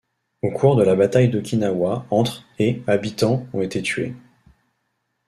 [0.41, 4.15] Au cours de la bataille d'Okinawa entre et habitants ont été tués.